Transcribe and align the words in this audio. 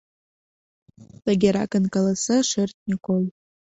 Тыгеракын 1.23 1.85
каласа 1.93 2.37
шӧртньӧ 2.49 2.95
кол: 3.05 3.23